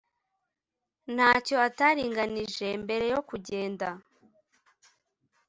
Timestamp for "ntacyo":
1.15-1.55